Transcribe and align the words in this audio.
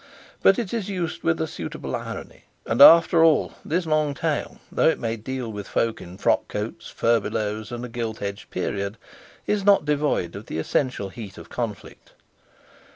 But 0.41 0.57
it 0.57 0.73
is 0.73 0.89
used 0.89 1.21
with 1.21 1.39
a 1.39 1.45
suitable 1.45 1.95
irony; 1.95 2.45
and, 2.65 2.81
after 2.81 3.23
all, 3.23 3.53
this 3.63 3.85
long 3.85 4.15
tale, 4.15 4.57
though 4.71 4.87
it 4.87 4.97
may 4.97 5.15
deal 5.15 5.51
with 5.51 5.67
folk 5.67 6.01
in 6.01 6.17
frock 6.17 6.47
coats, 6.47 6.87
furbelows, 6.89 7.71
and 7.71 7.85
a 7.85 7.87
gilt 7.87 8.19
edged 8.19 8.49
period, 8.49 8.97
is 9.45 9.63
not 9.63 9.85
devoid 9.85 10.35
of 10.35 10.47
the 10.47 10.57
essential 10.57 11.09
heat 11.09 11.37
of 11.37 11.49
conflict. 11.49 12.13